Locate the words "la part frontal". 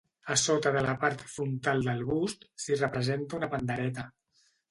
0.85-1.85